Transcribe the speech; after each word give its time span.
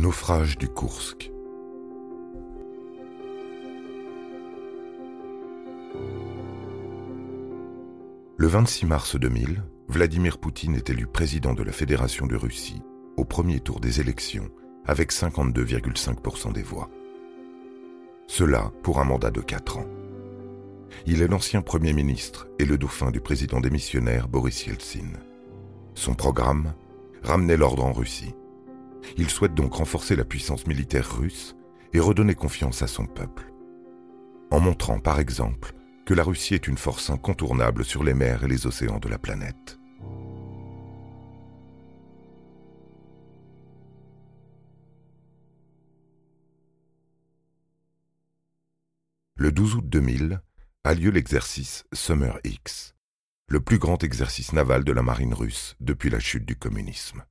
naufrage 0.00 0.56
du 0.56 0.66
Kursk. 0.68 1.30
Le 8.38 8.46
26 8.46 8.86
mars 8.86 9.16
2000, 9.16 9.62
Vladimir 9.88 10.38
Poutine 10.38 10.74
est 10.74 10.88
élu 10.88 11.06
président 11.06 11.52
de 11.52 11.62
la 11.62 11.72
Fédération 11.72 12.26
de 12.26 12.34
Russie 12.34 12.80
au 13.18 13.26
premier 13.26 13.60
tour 13.60 13.78
des 13.78 14.00
élections 14.00 14.48
avec 14.86 15.12
52,5% 15.12 16.54
des 16.54 16.62
voix. 16.62 16.88
Cela 18.26 18.72
pour 18.82 19.00
un 19.00 19.04
mandat 19.04 19.30
de 19.30 19.42
4 19.42 19.78
ans. 19.78 19.86
Il 21.04 21.20
est 21.20 21.28
l'ancien 21.28 21.60
Premier 21.60 21.92
ministre 21.92 22.48
et 22.58 22.64
le 22.64 22.78
dauphin 22.78 23.10
du 23.10 23.20
président 23.20 23.60
démissionnaire 23.60 24.28
Boris 24.28 24.66
Yeltsin. 24.66 25.12
Son 25.94 26.14
programme 26.14 26.72
Ramener 27.22 27.58
l'ordre 27.58 27.84
en 27.84 27.92
Russie. 27.92 28.34
Il 29.16 29.28
souhaite 29.30 29.54
donc 29.54 29.74
renforcer 29.74 30.16
la 30.16 30.24
puissance 30.24 30.66
militaire 30.66 31.16
russe 31.18 31.56
et 31.92 32.00
redonner 32.00 32.34
confiance 32.34 32.82
à 32.82 32.86
son 32.86 33.06
peuple. 33.06 33.52
En 34.50 34.60
montrant 34.60 34.98
par 35.00 35.20
exemple 35.20 35.74
que 36.06 36.14
la 36.14 36.24
Russie 36.24 36.54
est 36.54 36.66
une 36.66 36.78
force 36.78 37.10
incontournable 37.10 37.84
sur 37.84 38.02
les 38.02 38.14
mers 38.14 38.44
et 38.44 38.48
les 38.48 38.66
océans 38.66 38.98
de 38.98 39.08
la 39.08 39.18
planète. 39.18 39.78
Le 49.36 49.52
12 49.52 49.76
août 49.76 49.88
2000 49.88 50.42
a 50.84 50.94
lieu 50.94 51.10
l'exercice 51.10 51.84
Summer 51.94 52.38
X, 52.44 52.94
le 53.48 53.60
plus 53.60 53.78
grand 53.78 54.02
exercice 54.04 54.52
naval 54.52 54.84
de 54.84 54.92
la 54.92 55.02
marine 55.02 55.32
russe 55.32 55.76
depuis 55.80 56.10
la 56.10 56.20
chute 56.20 56.44
du 56.44 56.56
communisme. 56.56 57.24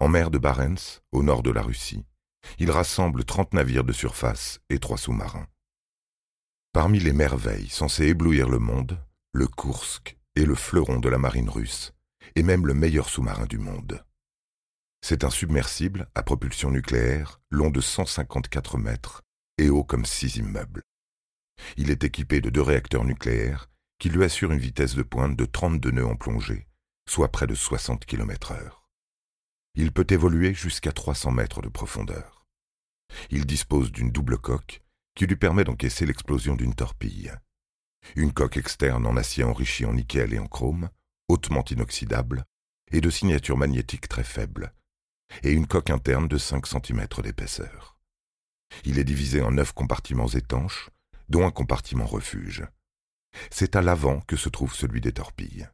En 0.00 0.08
mer 0.08 0.30
de 0.30 0.38
Barents, 0.38 1.02
au 1.12 1.22
nord 1.22 1.42
de 1.42 1.50
la 1.50 1.60
Russie, 1.60 2.06
il 2.58 2.70
rassemble 2.70 3.22
30 3.22 3.52
navires 3.52 3.84
de 3.84 3.92
surface 3.92 4.58
et 4.70 4.78
trois 4.78 4.96
sous-marins. 4.96 5.46
Parmi 6.72 6.98
les 7.00 7.12
merveilles 7.12 7.68
censées 7.68 8.06
éblouir 8.06 8.48
le 8.48 8.58
monde, 8.58 8.98
le 9.32 9.46
Kursk 9.46 10.16
est 10.36 10.46
le 10.46 10.54
fleuron 10.54 11.00
de 11.00 11.10
la 11.10 11.18
marine 11.18 11.50
russe 11.50 11.92
et 12.34 12.42
même 12.42 12.66
le 12.66 12.72
meilleur 12.72 13.10
sous-marin 13.10 13.44
du 13.44 13.58
monde. 13.58 14.02
C'est 15.02 15.22
un 15.22 15.30
submersible 15.30 16.08
à 16.14 16.22
propulsion 16.22 16.70
nucléaire 16.70 17.42
long 17.50 17.68
de 17.68 17.82
154 17.82 18.78
mètres 18.78 19.20
et 19.58 19.68
haut 19.68 19.84
comme 19.84 20.06
six 20.06 20.36
immeubles. 20.36 20.82
Il 21.76 21.90
est 21.90 22.04
équipé 22.04 22.40
de 22.40 22.48
deux 22.48 22.62
réacteurs 22.62 23.04
nucléaires 23.04 23.68
qui 23.98 24.08
lui 24.08 24.24
assurent 24.24 24.52
une 24.52 24.60
vitesse 24.60 24.94
de 24.94 25.02
pointe 25.02 25.36
de 25.36 25.44
32 25.44 25.90
nœuds 25.90 26.06
en 26.06 26.16
plongée, 26.16 26.66
soit 27.06 27.30
près 27.30 27.46
de 27.46 27.54
60 27.54 28.06
km 28.06 28.52
heure. 28.52 28.79
Il 29.74 29.92
peut 29.92 30.06
évoluer 30.10 30.54
jusqu'à 30.54 30.92
300 30.92 31.30
mètres 31.30 31.62
de 31.62 31.68
profondeur. 31.68 32.46
Il 33.30 33.46
dispose 33.46 33.92
d'une 33.92 34.10
double 34.10 34.38
coque 34.38 34.82
qui 35.14 35.26
lui 35.26 35.36
permet 35.36 35.64
d'encaisser 35.64 36.06
l'explosion 36.06 36.56
d'une 36.56 36.74
torpille. 36.74 37.32
Une 38.16 38.32
coque 38.32 38.56
externe 38.56 39.06
en 39.06 39.16
acier 39.16 39.44
enrichi 39.44 39.84
en 39.84 39.94
nickel 39.94 40.32
et 40.32 40.38
en 40.38 40.46
chrome, 40.46 40.88
hautement 41.28 41.64
inoxydable, 41.64 42.44
et 42.90 43.00
de 43.00 43.10
signature 43.10 43.56
magnétique 43.56 44.08
très 44.08 44.24
faible, 44.24 44.72
et 45.42 45.52
une 45.52 45.66
coque 45.66 45.90
interne 45.90 46.26
de 46.26 46.38
5 46.38 46.66
cm 46.66 47.06
d'épaisseur. 47.22 47.98
Il 48.84 48.98
est 48.98 49.04
divisé 49.04 49.42
en 49.42 49.50
neuf 49.50 49.72
compartiments 49.72 50.28
étanches, 50.28 50.90
dont 51.28 51.46
un 51.46 51.50
compartiment 51.50 52.06
refuge. 52.06 52.66
C'est 53.50 53.76
à 53.76 53.82
l'avant 53.82 54.20
que 54.22 54.36
se 54.36 54.48
trouve 54.48 54.74
celui 54.74 55.00
des 55.00 55.12
torpilles. 55.12 55.68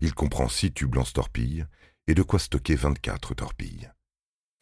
Il 0.00 0.14
comprend 0.14 0.48
six 0.48 0.72
tubes 0.72 0.94
lance-torpilles 0.94 1.66
et 2.06 2.14
de 2.14 2.22
quoi 2.22 2.38
stocker 2.38 2.74
24 2.74 3.34
torpilles. 3.34 3.90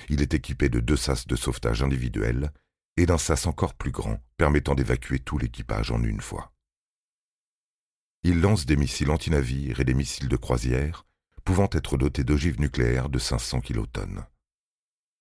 Il 0.08 0.22
est 0.22 0.34
équipé 0.34 0.68
de 0.68 0.80
deux 0.80 0.96
sas 0.96 1.26
de 1.26 1.36
sauvetage 1.36 1.82
individuels 1.82 2.52
et 2.96 3.06
d'un 3.06 3.18
sas 3.18 3.46
encore 3.46 3.74
plus 3.74 3.90
grand 3.90 4.22
permettant 4.36 4.74
d'évacuer 4.74 5.18
tout 5.18 5.38
l'équipage 5.38 5.90
en 5.90 6.02
une 6.02 6.20
fois. 6.20 6.52
Il 8.22 8.40
lance 8.40 8.66
des 8.66 8.76
missiles 8.76 9.10
antinavires 9.10 9.80
et 9.80 9.84
des 9.84 9.94
missiles 9.94 10.28
de 10.28 10.36
croisière 10.36 11.06
pouvant 11.44 11.68
être 11.72 11.96
dotés 11.96 12.24
d'ogives 12.24 12.60
nucléaires 12.60 13.08
de 13.08 13.18
500 13.18 13.60
kilotonnes. 13.60 14.26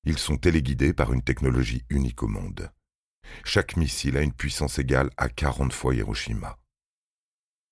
Ils 0.04 0.18
sont 0.18 0.38
téléguidés 0.38 0.94
par 0.94 1.14
une 1.14 1.24
technologie 1.24 1.86
unique 1.90 2.24
au 2.24 2.28
monde. 2.28 2.72
Chaque 3.46 3.78
missile 3.78 4.18
a 4.18 4.22
une 4.22 4.34
puissance 4.34 4.80
égale 4.80 5.10
à 5.18 5.30
40 5.30 5.72
fois 5.72 5.96
Hiroshima. 5.96 6.58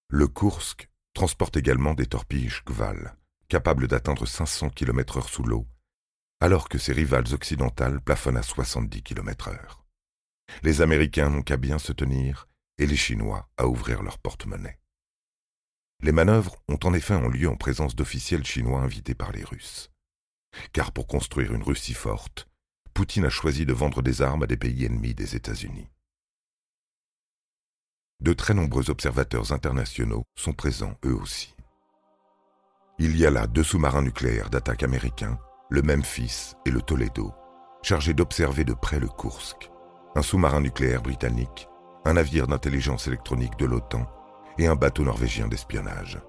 Le 0.09 0.27
Kursk 0.27 0.89
transporte 1.13 1.57
également 1.57 1.93
des 1.93 2.05
torpilles 2.05 2.49
Shkval, 2.49 3.17
capables 3.47 3.87
d'atteindre 3.87 4.25
500 4.25 4.69
km/h 4.69 5.27
sous 5.29 5.43
l'eau, 5.43 5.67
alors 6.39 6.69
que 6.69 6.77
ses 6.77 6.93
rivales 6.93 7.33
occidentales 7.33 8.01
plafonnent 8.01 8.37
à 8.37 8.43
70 8.43 9.03
km/h. 9.03 9.59
Les 10.63 10.81
Américains 10.81 11.29
n'ont 11.29 11.41
qu'à 11.41 11.57
bien 11.57 11.79
se 11.79 11.93
tenir 11.93 12.47
et 12.77 12.85
les 12.85 12.95
Chinois 12.95 13.49
à 13.57 13.67
ouvrir 13.67 14.03
leur 14.03 14.19
porte-monnaie. 14.19 14.79
Les 16.01 16.11
manœuvres 16.11 16.55
ont 16.67 16.79
en 16.83 16.93
effet 16.93 17.15
eu 17.15 17.31
lieu 17.31 17.49
en 17.49 17.55
présence 17.55 17.95
d'officiels 17.95 18.45
chinois 18.45 18.81
invités 18.81 19.15
par 19.15 19.31
les 19.31 19.43
Russes. 19.43 19.89
Car 20.71 20.91
pour 20.91 21.07
construire 21.07 21.53
une 21.53 21.63
Russie 21.63 21.95
forte, 21.95 22.47
Poutine 22.93 23.25
a 23.25 23.29
choisi 23.29 23.65
de 23.65 23.73
vendre 23.73 24.01
des 24.01 24.21
armes 24.21 24.43
à 24.43 24.47
des 24.47 24.57
pays 24.57 24.85
ennemis 24.85 25.15
des 25.15 25.35
États-Unis. 25.35 25.89
De 28.19 28.33
très 28.33 28.53
nombreux 28.53 28.89
observateurs 28.89 29.51
internationaux 29.51 30.23
sont 30.35 30.53
présents 30.53 30.97
eux 31.05 31.13
aussi. 31.13 31.56
Il 32.99 33.15
y 33.17 33.25
a 33.25 33.29
là 33.29 33.45
deux 33.47 33.63
sous-marins 33.63 34.01
nucléaires 34.01 34.49
d'attaque 34.49 34.83
américains, 34.83 35.37
le 35.69 35.81
Memphis 35.81 36.53
et 36.65 36.71
le 36.71 36.81
Toledo, 36.81 37.33
chargés 37.83 38.13
d'observer 38.13 38.63
de 38.63 38.73
près 38.73 38.99
le 38.99 39.07
Kursk, 39.07 39.69
un 40.15 40.21
sous-marin 40.21 40.61
nucléaire 40.61 41.03
britannique, 41.03 41.69
un 42.05 42.13
navire 42.13 42.47
d'intelligence 42.47 43.07
électronique 43.07 43.57
de 43.59 43.65
l'OTAN 43.65 44.07
et 44.57 44.67
un 44.67 44.75
bateau 44.75 45.03
norvégien 45.03 45.47
d'espionnage. 45.47 46.19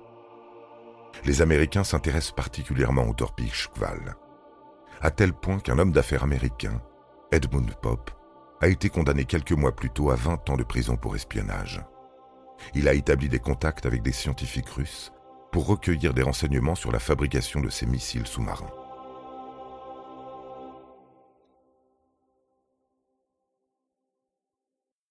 Les 1.24 1.40
Américains 1.40 1.84
s'intéressent 1.84 2.34
particulièrement 2.34 3.08
aux 3.08 3.14
torpilles 3.14 3.50
Shkval 3.50 4.16
à 5.00 5.10
tel 5.10 5.32
point 5.32 5.60
qu'un 5.60 5.78
homme 5.78 5.92
d'affaires 5.92 6.24
américain, 6.24 6.80
Edmund 7.30 7.72
Pop, 7.80 8.10
a 8.60 8.68
été 8.68 8.88
condamné 8.88 9.24
quelques 9.24 9.52
mois 9.52 9.74
plus 9.74 9.90
tôt 9.90 10.10
à 10.10 10.16
20 10.16 10.50
ans 10.50 10.56
de 10.56 10.64
prison 10.64 10.96
pour 10.96 11.14
espionnage. 11.14 11.80
Il 12.74 12.88
a 12.88 12.94
établi 12.94 13.28
des 13.28 13.38
contacts 13.38 13.86
avec 13.86 14.02
des 14.02 14.12
scientifiques 14.12 14.68
russes 14.68 15.12
pour 15.52 15.66
recueillir 15.66 16.14
des 16.14 16.22
renseignements 16.22 16.74
sur 16.74 16.92
la 16.92 16.98
fabrication 16.98 17.60
de 17.60 17.70
ces 17.70 17.86
missiles 17.86 18.26
sous-marins. 18.26 18.70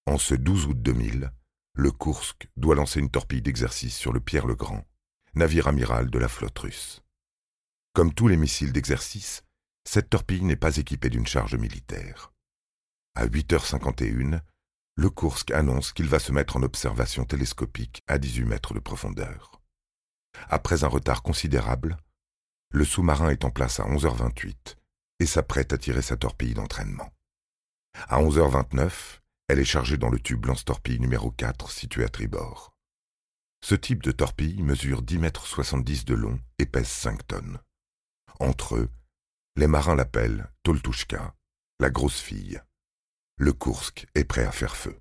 En 0.06 0.16
ce 0.16 0.34
12 0.34 0.66
août 0.66 0.82
2000, 0.82 1.30
le 1.74 1.92
Kursk 1.92 2.48
doit 2.56 2.74
lancer 2.74 2.98
une 2.98 3.10
torpille 3.10 3.42
d'exercice 3.42 3.96
sur 3.96 4.12
le 4.12 4.20
Pierre 4.20 4.46
le 4.46 4.54
Grand, 4.54 4.84
navire 5.34 5.68
amiral 5.68 6.10
de 6.10 6.18
la 6.18 6.28
flotte 6.28 6.58
russe. 6.58 7.02
Comme 7.92 8.12
tous 8.14 8.26
les 8.26 8.36
missiles 8.36 8.72
d'exercice, 8.72 9.44
cette 9.84 10.10
torpille 10.10 10.44
n'est 10.44 10.56
pas 10.56 10.76
équipée 10.76 11.10
d'une 11.10 11.26
charge 11.26 11.54
militaire. 11.56 12.32
À 13.14 13.26
8h51, 13.26 14.40
le 14.96 15.10
Kursk 15.10 15.50
annonce 15.52 15.92
qu'il 15.92 16.08
va 16.08 16.18
se 16.18 16.32
mettre 16.32 16.56
en 16.56 16.62
observation 16.62 17.24
télescopique 17.24 18.02
à 18.06 18.18
18 18.18 18.44
mètres 18.44 18.74
de 18.74 18.80
profondeur. 18.80 19.57
Après 20.48 20.84
un 20.84 20.88
retard 20.88 21.22
considérable, 21.22 21.96
le 22.70 22.84
sous-marin 22.84 23.30
est 23.30 23.44
en 23.44 23.50
place 23.50 23.80
à 23.80 23.84
11h28 23.84 24.76
et 25.20 25.26
s'apprête 25.26 25.72
à 25.72 25.78
tirer 25.78 26.02
sa 26.02 26.16
torpille 26.16 26.54
d'entraînement. 26.54 27.10
À 28.08 28.20
11h29, 28.22 29.20
elle 29.48 29.58
est 29.58 29.64
chargée 29.64 29.96
dans 29.96 30.10
le 30.10 30.20
tube 30.20 30.46
lance-torpille 30.46 31.00
numéro 31.00 31.30
4 31.30 31.70
situé 31.70 32.04
à 32.04 32.08
tribord. 32.08 32.74
Ce 33.64 33.74
type 33.74 34.02
de 34.02 34.12
torpille 34.12 34.62
mesure 34.62 35.02
10 35.02 35.18
mètres 35.18 35.46
70 35.46 36.04
de 36.04 36.14
long 36.14 36.38
et 36.58 36.66
pèse 36.66 36.88
5 36.88 37.26
tonnes. 37.26 37.58
Entre 38.38 38.76
eux, 38.76 38.90
les 39.56 39.66
marins 39.66 39.96
l'appellent 39.96 40.48
Toltushka, 40.62 41.34
la 41.80 41.90
grosse 41.90 42.20
fille. 42.20 42.60
Le 43.36 43.52
Kursk 43.52 44.06
est 44.14 44.24
prêt 44.24 44.44
à 44.44 44.52
faire 44.52 44.76
feu. 44.76 45.00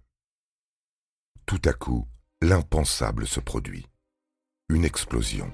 Tout 1.45 1.61
à 1.65 1.73
coup, 1.73 2.07
l'impensable 2.41 3.27
se 3.27 3.39
produit. 3.39 3.87
Une 4.69 4.83
explosion. 4.83 5.49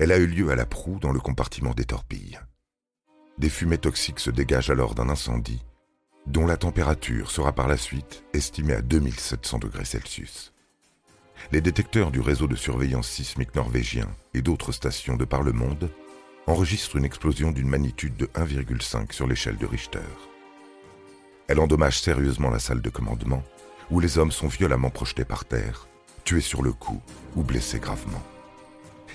Elle 0.00 0.10
a 0.10 0.18
eu 0.18 0.26
lieu 0.26 0.50
à 0.50 0.56
la 0.56 0.66
proue 0.66 0.98
dans 0.98 1.12
le 1.12 1.20
compartiment 1.20 1.72
des 1.72 1.84
torpilles. 1.84 2.40
Des 3.38 3.48
fumées 3.48 3.78
toxiques 3.78 4.18
se 4.18 4.30
dégagent 4.30 4.70
alors 4.70 4.96
d'un 4.96 5.08
incendie 5.08 5.64
dont 6.26 6.44
la 6.44 6.56
température 6.56 7.30
sera 7.30 7.52
par 7.52 7.68
la 7.68 7.76
suite 7.76 8.24
estimée 8.34 8.74
à 8.74 8.82
2700 8.82 9.60
degrés 9.60 9.84
Celsius. 9.84 10.52
Les 11.52 11.60
détecteurs 11.60 12.10
du 12.10 12.18
réseau 12.18 12.48
de 12.48 12.56
surveillance 12.56 13.08
sismique 13.08 13.54
norvégien 13.54 14.08
et 14.34 14.42
d'autres 14.42 14.72
stations 14.72 15.16
de 15.16 15.24
par 15.24 15.44
le 15.44 15.52
monde 15.52 15.88
enregistre 16.48 16.96
une 16.96 17.04
explosion 17.04 17.52
d'une 17.52 17.68
magnitude 17.68 18.16
de 18.16 18.26
1,5 18.26 19.12
sur 19.12 19.28
l'échelle 19.28 19.58
de 19.58 19.66
Richter. 19.66 20.00
Elle 21.46 21.60
endommage 21.60 22.00
sérieusement 22.00 22.50
la 22.50 22.58
salle 22.58 22.82
de 22.82 22.90
commandement, 22.90 23.44
où 23.92 24.00
les 24.00 24.18
hommes 24.18 24.32
sont 24.32 24.48
violemment 24.48 24.90
projetés 24.90 25.24
par 25.24 25.44
terre, 25.44 25.86
tués 26.24 26.40
sur 26.40 26.62
le 26.62 26.72
coup 26.72 27.00
ou 27.36 27.42
blessés 27.42 27.78
gravement. 27.78 28.22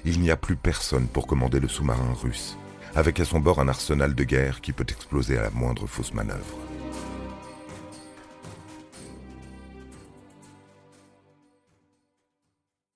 Il 0.05 0.19
n'y 0.19 0.31
a 0.31 0.37
plus 0.37 0.55
personne 0.55 1.07
pour 1.07 1.27
commander 1.27 1.59
le 1.59 1.67
sous-marin 1.67 2.13
russe, 2.13 2.57
avec 2.95 3.19
à 3.19 3.25
son 3.25 3.39
bord 3.39 3.59
un 3.59 3.67
arsenal 3.67 4.15
de 4.15 4.23
guerre 4.23 4.61
qui 4.61 4.73
peut 4.73 4.85
exploser 4.87 5.37
à 5.37 5.43
la 5.43 5.49
moindre 5.49 5.87
fausse 5.87 6.13
manœuvre. 6.13 6.57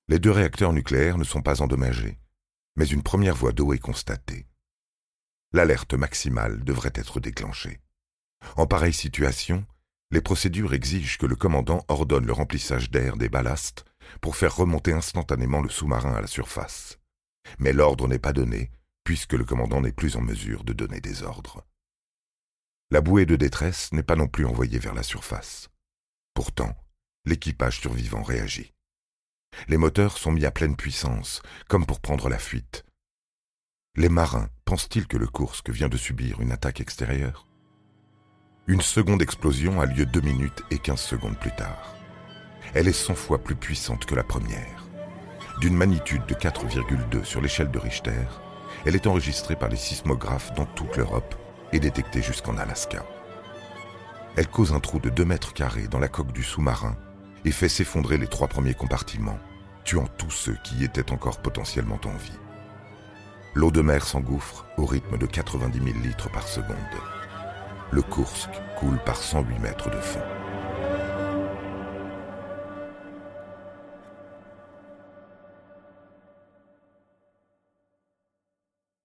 Les 0.08 0.18
deux 0.18 0.30
réacteurs 0.30 0.72
nucléaires 0.72 1.18
ne 1.18 1.24
sont 1.24 1.42
pas 1.42 1.62
endommagés, 1.62 2.18
mais 2.76 2.86
une 2.86 3.02
première 3.02 3.34
voie 3.34 3.52
d'eau 3.52 3.72
est 3.72 3.78
constatée. 3.78 4.46
L'alerte 5.52 5.94
maximale 5.94 6.64
devrait 6.64 6.92
être 6.94 7.20
déclenchée. 7.20 7.80
En 8.56 8.66
pareille 8.66 8.92
situation, 8.92 9.64
les 10.12 10.20
procédures 10.20 10.74
exigent 10.74 11.16
que 11.16 11.26
le 11.26 11.36
commandant 11.36 11.84
ordonne 11.88 12.26
le 12.26 12.34
remplissage 12.34 12.90
d'air 12.90 13.16
des 13.16 13.30
ballasts 13.30 13.86
pour 14.20 14.36
faire 14.36 14.54
remonter 14.54 14.92
instantanément 14.92 15.62
le 15.62 15.70
sous-marin 15.70 16.12
à 16.12 16.20
la 16.20 16.26
surface. 16.26 16.98
Mais 17.58 17.72
l'ordre 17.72 18.06
n'est 18.06 18.18
pas 18.18 18.34
donné, 18.34 18.70
puisque 19.04 19.32
le 19.32 19.44
commandant 19.44 19.80
n'est 19.80 19.90
plus 19.90 20.16
en 20.16 20.20
mesure 20.20 20.64
de 20.64 20.74
donner 20.74 21.00
des 21.00 21.22
ordres. 21.22 21.64
La 22.90 23.00
bouée 23.00 23.24
de 23.24 23.36
détresse 23.36 23.90
n'est 23.92 24.02
pas 24.02 24.16
non 24.16 24.28
plus 24.28 24.44
envoyée 24.44 24.78
vers 24.78 24.94
la 24.94 25.02
surface. 25.02 25.70
Pourtant, 26.34 26.76
l'équipage 27.24 27.80
survivant 27.80 28.22
réagit. 28.22 28.74
Les 29.68 29.78
moteurs 29.78 30.18
sont 30.18 30.32
mis 30.32 30.44
à 30.44 30.50
pleine 30.50 30.76
puissance, 30.76 31.40
comme 31.68 31.86
pour 31.86 32.00
prendre 32.00 32.28
la 32.28 32.38
fuite. 32.38 32.84
Les 33.96 34.10
marins 34.10 34.50
pensent-ils 34.66 35.06
que 35.06 35.16
le 35.16 35.26
Kursk 35.26 35.70
vient 35.70 35.88
de 35.88 35.96
subir 35.96 36.42
une 36.42 36.52
attaque 36.52 36.82
extérieure? 36.82 37.46
Une 38.68 38.80
seconde 38.80 39.22
explosion 39.22 39.80
a 39.80 39.86
lieu 39.86 40.06
deux 40.06 40.20
minutes 40.20 40.62
et 40.70 40.78
quinze 40.78 41.00
secondes 41.00 41.36
plus 41.36 41.50
tard. 41.50 41.96
Elle 42.74 42.86
est 42.86 42.92
cent 42.92 43.16
fois 43.16 43.38
plus 43.38 43.56
puissante 43.56 44.06
que 44.06 44.14
la 44.14 44.22
première. 44.22 44.86
D'une 45.60 45.74
magnitude 45.76 46.24
de 46.26 46.34
4,2 46.34 47.24
sur 47.24 47.40
l'échelle 47.40 47.72
de 47.72 47.80
Richter, 47.80 48.24
elle 48.86 48.94
est 48.94 49.08
enregistrée 49.08 49.56
par 49.56 49.68
les 49.68 49.76
sismographes 49.76 50.54
dans 50.54 50.64
toute 50.64 50.96
l'Europe 50.96 51.34
et 51.72 51.80
détectée 51.80 52.22
jusqu'en 52.22 52.56
Alaska. 52.56 53.04
Elle 54.36 54.46
cause 54.46 54.72
un 54.72 54.80
trou 54.80 55.00
de 55.00 55.10
2 55.10 55.24
mètres 55.24 55.54
carrés 55.54 55.88
dans 55.88 55.98
la 55.98 56.08
coque 56.08 56.32
du 56.32 56.44
sous-marin 56.44 56.96
et 57.44 57.50
fait 57.50 57.68
s'effondrer 57.68 58.16
les 58.16 58.28
trois 58.28 58.46
premiers 58.46 58.74
compartiments, 58.74 59.40
tuant 59.84 60.06
tous 60.18 60.30
ceux 60.30 60.56
qui 60.62 60.76
y 60.76 60.84
étaient 60.84 61.10
encore 61.10 61.42
potentiellement 61.42 62.00
en 62.04 62.16
vie. 62.16 62.38
L'eau 63.54 63.72
de 63.72 63.82
mer 63.82 64.06
s'engouffre 64.06 64.66
au 64.76 64.86
rythme 64.86 65.18
de 65.18 65.26
90 65.26 65.82
000 65.82 65.98
litres 65.98 66.30
par 66.30 66.46
seconde. 66.46 66.76
Le 67.94 68.00
Kursk 68.00 68.48
coule 68.78 68.98
par 69.04 69.18
108 69.18 69.58
mètres 69.58 69.90
de 69.90 70.00
fond. 70.00 70.22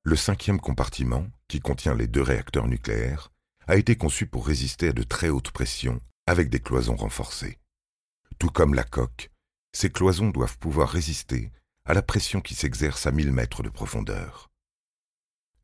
Le 0.04 0.16
cinquième 0.16 0.62
compartiment, 0.62 1.28
qui 1.50 1.60
contient 1.60 1.96
les 1.96 2.08
deux 2.08 2.22
réacteurs 2.22 2.70
nucléaires, 2.70 3.34
a 3.68 3.76
été 3.76 3.98
conçu 3.98 4.26
pour 4.26 4.48
résister 4.48 4.88
à 4.88 4.94
de 4.94 5.04
très 5.04 5.28
hautes 5.28 5.52
pressions 5.52 6.00
avec 6.26 6.50
des 6.50 6.62
cloisons 6.62 6.96
renforcées. 6.96 7.60
Tout 8.40 8.52
comme 8.52 8.74
la 8.74 8.86
coque, 8.86 9.32
ces 9.74 9.90
cloisons 9.90 10.30
doivent 10.30 10.58
pouvoir 10.60 10.88
résister 10.88 11.52
à 11.84 11.94
la 11.94 12.02
pression 12.02 12.40
qui 12.40 12.56
s'exerce 12.56 13.06
à 13.06 13.12
1000 13.12 13.34
mètres 13.34 13.64
de 13.64 13.70
profondeur. 13.70 14.50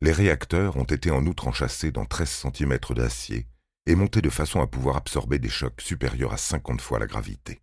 Les 0.04 0.12
réacteurs 0.12 0.76
ont 0.76 0.84
été 0.84 1.10
en 1.10 1.24
outre 1.24 1.48
enchâssés 1.48 1.90
dans 1.90 2.04
13 2.04 2.28
cm 2.52 2.78
d'acier 2.90 3.46
et 3.86 3.94
montés 3.94 4.20
de 4.20 4.28
façon 4.28 4.60
à 4.60 4.66
pouvoir 4.66 4.98
absorber 4.98 5.38
des 5.38 5.48
chocs 5.48 5.80
supérieurs 5.80 6.34
à 6.34 6.36
50 6.36 6.82
fois 6.82 6.98
la 6.98 7.06
gravité. 7.06 7.62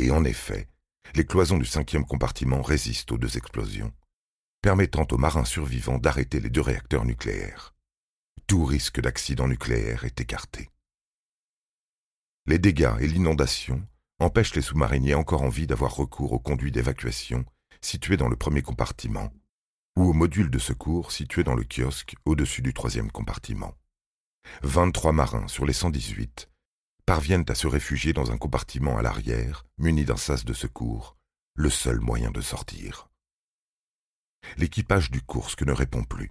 Et 0.00 0.10
en 0.10 0.24
effet, 0.24 0.68
les 1.14 1.24
cloisons 1.24 1.56
du 1.56 1.64
cinquième 1.64 2.06
compartiment 2.06 2.60
résistent 2.60 3.12
aux 3.12 3.18
deux 3.18 3.36
explosions 3.36 3.92
permettant 4.62 5.06
aux 5.12 5.16
marins 5.16 5.44
survivants 5.44 5.98
d'arrêter 5.98 6.40
les 6.40 6.50
deux 6.50 6.60
réacteurs 6.60 7.04
nucléaires. 7.04 7.72
Tout 8.48 8.64
risque 8.64 9.00
d'accident 9.00 9.46
nucléaire 9.46 10.04
est 10.04 10.20
écarté. 10.20 10.70
Les 12.46 12.58
dégâts 12.58 12.96
et 12.98 13.06
l'inondation 13.06 13.80
empêchent 14.18 14.56
les 14.56 14.62
sous-mariniers 14.62 15.14
encore 15.14 15.42
en 15.42 15.50
vie 15.50 15.68
d'avoir 15.68 15.94
recours 15.94 16.32
aux 16.32 16.40
conduits 16.40 16.72
d'évacuation 16.72 17.44
situés 17.80 18.16
dans 18.16 18.28
le 18.28 18.34
premier 18.34 18.62
compartiment 18.62 19.30
ou 19.96 20.08
aux 20.08 20.12
modules 20.12 20.50
de 20.50 20.58
secours 20.58 21.12
situés 21.12 21.44
dans 21.44 21.54
le 21.54 21.64
kiosque 21.64 22.14
au-dessus 22.24 22.62
du 22.62 22.74
troisième 22.74 23.10
compartiment. 23.10 23.74
23 24.62 25.12
marins 25.12 25.48
sur 25.48 25.64
les 25.64 25.72
118 25.72 26.50
parviennent 27.06 27.44
à 27.48 27.54
se 27.54 27.66
réfugier 27.66 28.12
dans 28.12 28.30
un 28.30 28.38
compartiment 28.38 28.98
à 28.98 29.02
l'arrière 29.02 29.66
muni 29.78 30.04
d'un 30.04 30.16
sas 30.16 30.44
de 30.44 30.52
secours, 30.52 31.16
le 31.54 31.70
seul 31.70 32.00
moyen 32.00 32.30
de 32.30 32.40
sortir 32.40 33.08
l'équipage 34.56 35.10
du 35.10 35.22
Kursk 35.22 35.62
ne 35.62 35.72
répond 35.72 36.04
plus. 36.04 36.30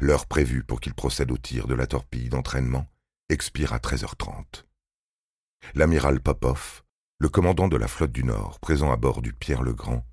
L'heure 0.00 0.26
prévue 0.26 0.62
pour 0.62 0.80
qu'il 0.80 0.94
procède 0.94 1.30
au 1.30 1.38
tir 1.38 1.66
de 1.66 1.74
la 1.74 1.86
torpille 1.86 2.28
d'entraînement 2.28 2.88
expire 3.28 3.72
à 3.72 3.78
13h30. 3.78 4.64
L'amiral 5.74 6.20
Popov, 6.20 6.82
le 7.18 7.28
commandant 7.28 7.68
de 7.68 7.76
la 7.76 7.88
flotte 7.88 8.12
du 8.12 8.24
Nord 8.24 8.60
présent 8.60 8.92
à 8.92 8.96
bord 8.96 9.22
du 9.22 9.32
Pierre 9.32 9.62
le 9.62 9.72
Grand, 9.72 10.04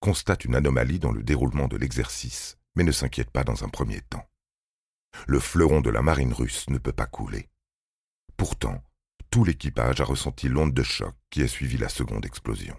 constate 0.00 0.44
une 0.44 0.54
anomalie 0.54 0.98
dans 0.98 1.12
le 1.12 1.22
déroulement 1.22 1.68
de 1.68 1.76
l'exercice, 1.76 2.58
mais 2.74 2.84
ne 2.84 2.92
s'inquiète 2.92 3.30
pas 3.30 3.44
dans 3.44 3.64
un 3.64 3.68
premier 3.68 4.00
temps. 4.00 4.26
Le 5.26 5.40
fleuron 5.40 5.80
de 5.80 5.90
la 5.90 6.02
marine 6.02 6.32
russe 6.32 6.68
ne 6.68 6.78
peut 6.78 6.92
pas 6.92 7.06
couler. 7.06 7.48
Pourtant, 8.36 8.82
tout 9.30 9.44
l'équipage 9.44 10.00
a 10.00 10.04
ressenti 10.04 10.48
l'onde 10.48 10.74
de 10.74 10.82
choc 10.82 11.14
qui 11.30 11.42
a 11.42 11.48
suivi 11.48 11.76
la 11.76 11.88
seconde 11.88 12.24
explosion. 12.24 12.76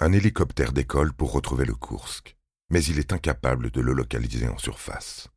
Un 0.00 0.12
hélicoptère 0.12 0.72
décolle 0.72 1.12
pour 1.12 1.32
retrouver 1.32 1.64
le 1.64 1.74
Kursk, 1.74 2.36
mais 2.70 2.82
il 2.84 2.98
est 2.98 3.12
incapable 3.12 3.70
de 3.70 3.80
le 3.80 3.92
localiser 3.92 4.48
en 4.48 4.58
surface. 4.58 5.28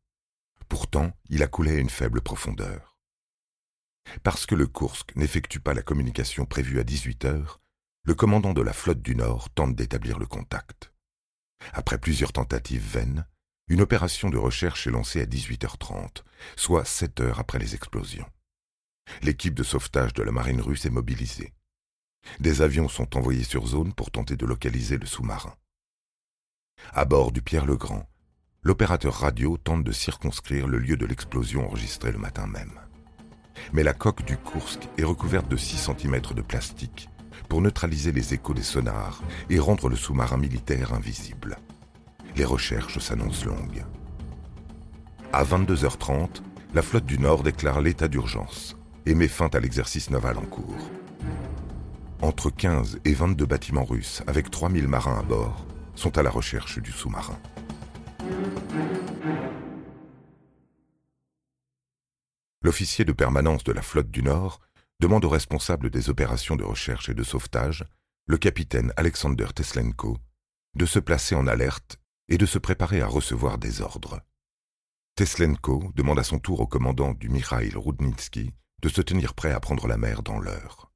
Pourtant, 0.70 1.12
il 1.30 1.44
a 1.44 1.48
coulé 1.48 1.72
à 1.72 1.80
une 1.80 1.90
faible 1.90 2.22
profondeur. 2.22 2.98
Parce 4.24 4.46
que 4.46 4.56
le 4.56 4.68
Kursk 4.68 5.16
n'effectue 5.16 5.60
pas 5.60 5.74
la 5.74 5.82
communication 5.82 6.46
prévue 6.46 6.80
à 6.80 6.84
18 6.84 7.26
heures, 7.26 7.62
le 8.08 8.16
commandant 8.16 8.54
de 8.54 8.62
la 8.62 8.72
flotte 8.72 9.02
du 9.02 9.18
Nord 9.18 9.50
tente 9.50 9.76
d'établir 9.76 10.18
le 10.18 10.26
contact. 10.26 10.94
Après 11.74 11.98
plusieurs 11.98 12.32
tentatives 12.32 12.90
vaines, 12.90 13.28
une 13.68 13.82
opération 13.82 14.30
de 14.30 14.38
recherche 14.38 14.88
est 14.88 14.92
lancée 14.92 15.20
à 15.20 15.26
18h30, 15.26 16.24
soit 16.56 16.86
7 16.86 17.20
heures 17.20 17.40
après 17.40 17.60
les 17.60 17.76
explosions. 17.76 18.26
L'équipe 19.24 19.54
de 19.54 19.64
sauvetage 19.64 20.14
de 20.14 20.24
la 20.24 20.32
marine 20.32 20.62
russe 20.62 20.86
est 20.86 20.90
mobilisée. 20.90 21.52
Des 22.40 22.62
avions 22.62 22.88
sont 22.88 23.18
envoyés 23.18 23.44
sur 23.44 23.68
zone 23.68 23.92
pour 23.92 24.10
tenter 24.10 24.38
de 24.38 24.46
localiser 24.46 24.98
le 24.98 25.06
sous-marin. 25.06 25.54
À 26.94 27.04
bord 27.04 27.34
du 27.34 27.42
Pierre 27.42 27.66
le 27.66 27.76
Grand, 27.76 28.10
l'opérateur 28.64 29.16
radio 29.16 29.58
tente 29.58 29.84
de 29.84 29.92
circonscrire 29.92 30.70
le 30.70 30.80
lieu 30.80 30.96
de 30.96 31.06
l'explosion 31.06 31.66
enregistrée 31.66 32.14
le 32.14 32.20
matin 32.20 32.48
même. 32.48 32.80
Mais 33.74 33.84
la 33.84 33.94
coque 33.94 34.24
du 34.24 34.38
Kursk 34.38 34.88
est 34.98 35.04
recouverte 35.04 35.50
de 35.50 35.58
6 35.58 35.90
cm 35.90 36.22
de 36.22 36.42
plastique 36.42 37.10
pour 37.48 37.62
neutraliser 37.62 38.12
les 38.12 38.34
échos 38.34 38.54
des 38.54 38.64
sonars 38.64 39.22
et 39.50 39.60
rendre 39.60 39.90
le 39.90 39.96
sous-marin 39.96 40.38
militaire 40.38 40.94
invisible. 40.94 41.58
Les 42.36 42.46
recherches 42.46 43.00
s'annoncent 43.00 43.46
longues. 43.46 43.84
À 45.34 45.44
22h30, 45.44 46.42
la 46.74 46.82
flotte 46.82 47.06
du 47.06 47.20
Nord 47.20 47.44
déclare 47.44 47.82
l'état 47.82 48.08
d'urgence 48.08 48.76
et 49.06 49.16
met 49.16 49.28
fin 49.28 49.48
à 49.54 49.60
l'exercice 49.60 50.10
naval 50.10 50.38
en 50.38 50.46
cours. 50.46 50.90
Entre 52.22 52.50
15 52.50 53.00
et 53.06 53.14
22 53.14 53.46
bâtiments 53.46 53.86
russes 53.86 54.24
avec 54.28 54.50
3000 54.50 54.88
marins 54.88 55.20
à 55.20 55.24
bord 55.24 55.66
sont 55.96 56.18
à 56.18 56.24
la 56.24 56.30
recherche 56.30 56.80
du 56.80 56.92
sous-marin. 56.92 57.38
L'officier 62.62 63.06
de 63.06 63.14
permanence 63.14 63.64
de 63.64 63.72
la 63.72 63.82
flotte 63.82 64.12
du 64.12 64.24
Nord 64.24 64.60
demande 65.00 65.26
au 65.26 65.30
responsable 65.30 65.90
des 65.90 66.10
opérations 66.10 66.56
de 66.56 66.64
recherche 66.64 67.10
et 67.10 67.14
de 67.14 67.24
sauvetage, 67.24 67.86
le 68.26 68.38
capitaine 68.38 68.92
Alexander 68.98 69.48
Teslenko, 69.54 70.18
de 70.76 70.86
se 70.86 71.00
placer 71.00 71.36
en 71.36 71.48
alerte 71.48 72.00
et 72.30 72.38
de 72.38 72.46
se 72.46 72.60
préparer 72.60 73.02
à 73.02 73.08
recevoir 73.08 73.58
des 73.58 73.82
ordres. 73.82 74.22
Teslenko 75.16 75.92
demande 75.96 76.20
à 76.20 76.24
son 76.24 76.40
tour 76.40 76.60
au 76.60 76.68
commandant 76.68 77.14
du 77.14 77.30
Mikhail 77.30 77.72
Rudnitsky 77.76 78.54
de 78.82 78.90
se 78.90 79.02
tenir 79.02 79.34
prêt 79.34 79.52
à 79.52 79.60
prendre 79.60 79.88
la 79.88 79.98
mer 79.98 80.22
dans 80.22 80.40
l'heure. 80.40 80.92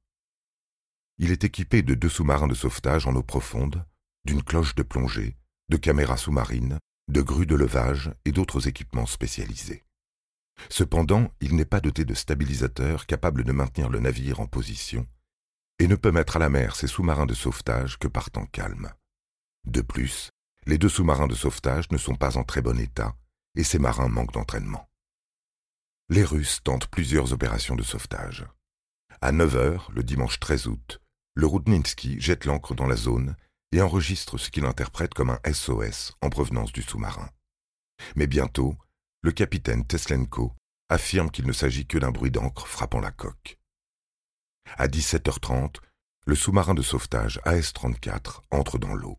Il 1.18 1.30
est 1.30 1.44
équipé 1.44 1.82
de 1.82 1.94
deux 1.94 2.08
sous-marins 2.08 2.46
de 2.46 2.54
sauvetage 2.54 3.06
en 3.06 3.14
eau 3.14 3.22
profonde, 3.22 3.84
d'une 4.24 4.42
cloche 4.42 4.74
de 4.74 4.82
plongée, 4.82 5.36
de 5.68 5.76
caméras 5.76 6.16
sous-marines, 6.16 6.78
de 7.08 7.22
grues 7.22 7.46
de 7.46 7.56
levage 7.56 8.12
et 8.24 8.32
d'autres 8.32 8.68
équipements 8.68 9.06
spécialisés. 9.06 9.84
Cependant, 10.68 11.30
il 11.40 11.56
n'est 11.56 11.64
pas 11.64 11.80
doté 11.80 12.04
de 12.04 12.14
stabilisateurs 12.14 13.06
capables 13.06 13.44
de 13.44 13.52
maintenir 13.52 13.88
le 13.88 14.00
navire 14.00 14.40
en 14.40 14.46
position 14.46 15.06
et 15.78 15.88
ne 15.88 15.96
peut 15.96 16.12
mettre 16.12 16.36
à 16.36 16.38
la 16.38 16.48
mer 16.48 16.76
ses 16.76 16.86
sous-marins 16.86 17.26
de 17.26 17.34
sauvetage 17.34 17.98
que 17.98 18.08
par 18.08 18.30
temps 18.30 18.46
calme. 18.46 18.92
De 19.64 19.80
plus, 19.80 20.30
les 20.66 20.78
deux 20.78 20.88
sous-marins 20.88 21.26
de 21.26 21.34
sauvetage 21.34 21.90
ne 21.90 21.98
sont 21.98 22.14
pas 22.14 22.36
en 22.36 22.44
très 22.44 22.62
bon 22.62 22.78
état 22.78 23.16
et 23.56 23.64
ces 23.64 23.78
marins 23.78 24.08
manquent 24.08 24.32
d'entraînement. 24.32 24.88
Les 26.08 26.24
Russes 26.24 26.60
tentent 26.62 26.88
plusieurs 26.88 27.32
opérations 27.32 27.74
de 27.74 27.82
sauvetage. 27.82 28.46
À 29.20 29.32
9 29.32 29.56
heures, 29.56 29.90
le 29.94 30.02
dimanche 30.02 30.40
13 30.40 30.66
août, 30.66 31.00
le 31.34 31.46
Rudninski 31.46 32.20
jette 32.20 32.44
l'ancre 32.44 32.74
dans 32.74 32.86
la 32.86 32.96
zone 32.96 33.34
et 33.72 33.80
enregistre 33.80 34.38
ce 34.38 34.50
qu'il 34.50 34.66
interprète 34.66 35.14
comme 35.14 35.30
un 35.30 35.40
SOS 35.50 36.12
en 36.20 36.28
provenance 36.28 36.72
du 36.72 36.82
sous-marin. 36.82 37.30
Mais 38.16 38.26
bientôt, 38.26 38.76
le 39.22 39.30
capitaine 39.30 39.86
Teslenko 39.86 40.52
affirme 40.88 41.30
qu'il 41.30 41.46
ne 41.46 41.52
s'agit 41.52 41.86
que 41.86 41.98
d'un 41.98 42.10
bruit 42.10 42.30
d'encre 42.30 42.66
frappant 42.66 43.00
la 43.00 43.12
coque. 43.12 43.58
À 44.76 44.88
17h30, 44.88 45.76
le 46.26 46.34
sous-marin 46.34 46.74
de 46.74 46.82
sauvetage 46.82 47.40
AS-34 47.44 48.40
entre 48.50 48.78
dans 48.78 48.94
l'eau. 48.94 49.18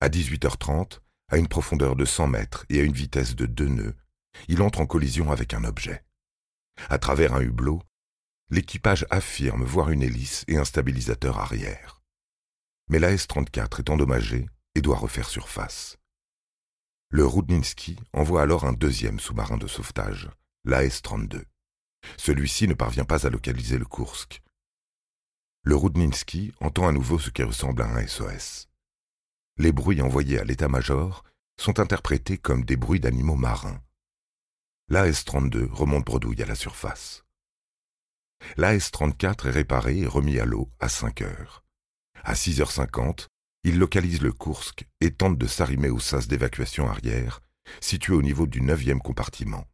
À 0.00 0.08
18h30, 0.08 1.00
à 1.28 1.38
une 1.38 1.48
profondeur 1.48 1.96
de 1.96 2.04
100 2.04 2.26
mètres 2.28 2.66
et 2.68 2.80
à 2.80 2.82
une 2.82 2.92
vitesse 2.92 3.34
de 3.34 3.46
deux 3.46 3.68
nœuds, 3.68 3.96
il 4.48 4.62
entre 4.62 4.80
en 4.80 4.86
collision 4.86 5.30
avec 5.32 5.54
un 5.54 5.64
objet. 5.64 6.04
À 6.88 6.98
travers 6.98 7.34
un 7.34 7.40
hublot, 7.40 7.82
l'équipage 8.50 9.06
affirme 9.10 9.64
voir 9.64 9.90
une 9.90 10.02
hélice 10.02 10.44
et 10.48 10.56
un 10.56 10.64
stabilisateur 10.64 11.38
arrière. 11.38 12.02
Mais 12.88 12.98
l'AS-34 12.98 13.80
est 13.80 13.90
endommagé 13.90 14.46
et 14.74 14.82
doit 14.82 14.96
refaire 14.96 15.28
surface. 15.28 15.99
Le 17.12 17.26
Rudninski 17.26 17.96
envoie 18.12 18.40
alors 18.40 18.64
un 18.64 18.72
deuxième 18.72 19.18
sous-marin 19.18 19.56
de 19.56 19.66
sauvetage, 19.66 20.30
l'AS-32. 20.64 21.42
Celui-ci 22.16 22.68
ne 22.68 22.74
parvient 22.74 23.04
pas 23.04 23.26
à 23.26 23.30
localiser 23.30 23.78
le 23.78 23.84
Kursk. 23.84 24.40
Le 25.64 25.74
Rudninski 25.74 26.52
entend 26.60 26.86
à 26.86 26.92
nouveau 26.92 27.18
ce 27.18 27.30
qui 27.30 27.42
ressemble 27.42 27.82
à 27.82 27.88
un 27.88 28.06
SOS. 28.06 28.68
Les 29.56 29.72
bruits 29.72 30.00
envoyés 30.00 30.38
à 30.38 30.44
l'état-major 30.44 31.24
sont 31.60 31.80
interprétés 31.80 32.38
comme 32.38 32.64
des 32.64 32.76
bruits 32.76 33.00
d'animaux 33.00 33.34
marins. 33.34 33.82
L'AS-32 34.86 35.68
remonte 35.68 36.06
bredouille 36.06 36.42
à 36.42 36.46
la 36.46 36.54
surface. 36.54 37.24
L'AS-34 38.56 39.48
est 39.48 39.50
réparé 39.50 39.98
et 39.98 40.06
remis 40.06 40.38
à 40.38 40.44
l'eau 40.44 40.70
à 40.78 40.88
5 40.88 41.22
heures. 41.22 41.64
À 42.22 42.34
6h50, 42.34 43.26
il 43.64 43.78
localise 43.78 44.22
le 44.22 44.32
Kursk 44.32 44.86
et 45.00 45.10
tente 45.10 45.38
de 45.38 45.46
s'arrimer 45.46 45.90
au 45.90 45.98
sas 45.98 46.28
d'évacuation 46.28 46.88
arrière, 46.88 47.40
situé 47.80 48.14
au 48.14 48.22
niveau 48.22 48.46
du 48.46 48.62
neuvième 48.62 49.00
compartiment. 49.00 49.66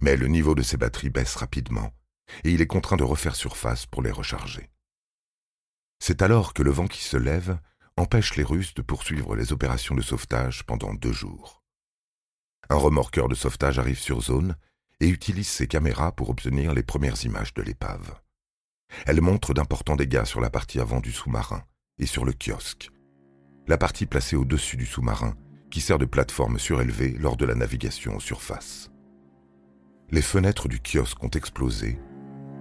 Mais 0.00 0.16
le 0.16 0.26
niveau 0.26 0.54
de 0.54 0.62
ses 0.62 0.76
batteries 0.76 1.10
baisse 1.10 1.36
rapidement, 1.36 1.92
et 2.44 2.50
il 2.50 2.60
est 2.60 2.66
contraint 2.66 2.96
de 2.96 3.04
refaire 3.04 3.36
surface 3.36 3.86
pour 3.86 4.02
les 4.02 4.10
recharger. 4.10 4.70
C'est 6.00 6.22
alors 6.22 6.54
que 6.54 6.62
le 6.62 6.70
vent 6.70 6.86
qui 6.86 7.02
se 7.04 7.16
lève 7.16 7.58
empêche 7.96 8.36
les 8.36 8.42
Russes 8.42 8.74
de 8.74 8.82
poursuivre 8.82 9.36
les 9.36 9.52
opérations 9.52 9.94
de 9.94 10.02
sauvetage 10.02 10.64
pendant 10.64 10.94
deux 10.94 11.12
jours. 11.12 11.62
Un 12.70 12.76
remorqueur 12.76 13.28
de 13.28 13.34
sauvetage 13.34 13.78
arrive 13.78 13.98
sur 13.98 14.20
zone 14.20 14.56
et 15.00 15.08
utilise 15.08 15.48
ses 15.48 15.66
caméras 15.66 16.12
pour 16.12 16.30
obtenir 16.30 16.72
les 16.72 16.82
premières 16.82 17.22
images 17.24 17.54
de 17.54 17.62
l'épave. 17.62 18.20
Elle 19.06 19.20
montre 19.20 19.54
d'importants 19.54 19.96
dégâts 19.96 20.24
sur 20.24 20.40
la 20.40 20.50
partie 20.50 20.80
avant 20.80 21.00
du 21.00 21.12
sous-marin 21.12 21.64
et 21.98 22.06
sur 22.06 22.24
le 22.24 22.32
kiosque, 22.32 22.90
la 23.66 23.78
partie 23.78 24.06
placée 24.06 24.36
au-dessus 24.36 24.76
du 24.76 24.86
sous-marin 24.86 25.34
qui 25.70 25.80
sert 25.80 25.98
de 25.98 26.04
plateforme 26.04 26.58
surélevée 26.58 27.16
lors 27.18 27.36
de 27.36 27.44
la 27.44 27.54
navigation 27.54 28.16
en 28.16 28.20
surface. 28.20 28.90
Les 30.10 30.22
fenêtres 30.22 30.68
du 30.68 30.80
kiosque 30.80 31.22
ont 31.24 31.30
explosé 31.30 31.98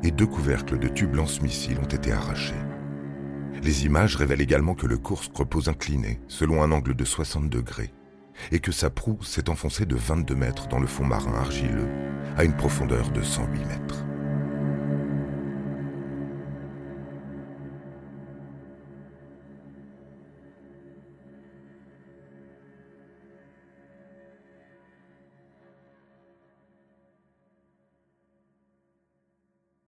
et 0.02 0.12
deux 0.12 0.26
couvercles 0.26 0.80
de 0.80 0.88
tubes 0.88 1.16
lance-missiles 1.16 1.80
ont 1.80 1.84
été 1.84 2.12
arrachés. 2.12 2.54
Les 3.62 3.86
images 3.86 4.16
révèlent 4.16 4.42
également 4.42 4.76
que 4.76 4.88
le 4.88 4.98
Kursk 4.98 5.36
repose 5.36 5.70
incliné 5.70 6.20
selon 6.28 6.64
un 6.64 6.72
angle 6.72 6.96
de 6.96 7.06
60 7.06 7.50
degrés 7.50 7.94
et 8.52 8.60
que 8.60 8.72
sa 8.72 8.90
proue 8.90 9.22
s'est 9.24 9.50
enfoncée 9.50 9.86
de 9.86 9.96
22 9.96 10.36
mètres 10.36 10.68
dans 10.68 10.80
le 10.80 10.88
fond 10.88 11.06
marin 11.06 11.36
argileux 11.36 11.88
à 12.36 12.44
une 12.44 12.56
profondeur 12.56 13.12
de 13.12 13.22
108 13.22 13.66
mètres. 13.66 14.06